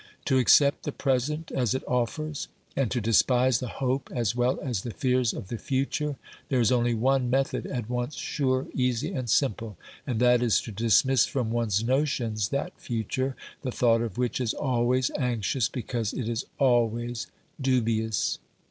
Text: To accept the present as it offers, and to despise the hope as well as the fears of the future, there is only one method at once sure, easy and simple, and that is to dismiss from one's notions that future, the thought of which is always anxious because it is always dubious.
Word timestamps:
To 0.25 0.39
accept 0.39 0.81
the 0.81 0.91
present 0.91 1.51
as 1.51 1.75
it 1.75 1.87
offers, 1.87 2.47
and 2.75 2.89
to 2.89 2.99
despise 2.99 3.59
the 3.59 3.67
hope 3.67 4.09
as 4.11 4.35
well 4.35 4.59
as 4.59 4.81
the 4.81 4.89
fears 4.89 5.31
of 5.31 5.49
the 5.49 5.59
future, 5.59 6.15
there 6.49 6.59
is 6.59 6.71
only 6.71 6.95
one 6.95 7.29
method 7.29 7.67
at 7.67 7.87
once 7.87 8.15
sure, 8.15 8.65
easy 8.73 9.11
and 9.13 9.29
simple, 9.29 9.77
and 10.07 10.19
that 10.19 10.41
is 10.41 10.59
to 10.61 10.71
dismiss 10.71 11.27
from 11.27 11.51
one's 11.51 11.83
notions 11.83 12.49
that 12.49 12.73
future, 12.81 13.35
the 13.61 13.71
thought 13.71 14.01
of 14.01 14.17
which 14.17 14.41
is 14.41 14.55
always 14.55 15.11
anxious 15.19 15.69
because 15.69 16.13
it 16.13 16.27
is 16.27 16.47
always 16.57 17.27
dubious. 17.61 18.39